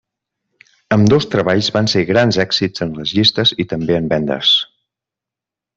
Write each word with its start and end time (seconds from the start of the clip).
Ambdós 0.95 1.27
treballs 1.35 1.69
van 1.75 1.89
ser 1.93 2.03
grans 2.13 2.41
èxits 2.47 2.87
en 2.89 2.97
les 3.01 3.15
llistes 3.19 3.55
i 3.65 3.67
també 3.75 3.99
en 4.01 4.13
vendes. 4.15 4.57